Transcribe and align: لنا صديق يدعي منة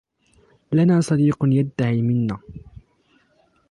لنا 0.71 1.01
صديق 1.01 1.37
يدعي 1.43 2.01
منة 2.01 2.39